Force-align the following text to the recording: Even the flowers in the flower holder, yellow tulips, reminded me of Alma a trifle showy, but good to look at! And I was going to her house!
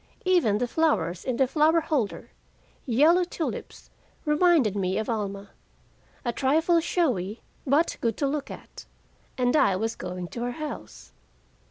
Even 0.25 0.57
the 0.57 0.67
flowers 0.67 1.23
in 1.23 1.37
the 1.37 1.45
flower 1.45 1.79
holder, 1.79 2.31
yellow 2.87 3.23
tulips, 3.23 3.91
reminded 4.25 4.75
me 4.75 4.97
of 4.97 5.07
Alma 5.11 5.51
a 6.25 6.33
trifle 6.33 6.79
showy, 6.79 7.43
but 7.67 7.97
good 8.01 8.17
to 8.17 8.27
look 8.27 8.49
at! 8.49 8.87
And 9.37 9.55
I 9.55 9.75
was 9.75 9.95
going 9.95 10.27
to 10.29 10.41
her 10.41 10.53
house! 10.53 11.13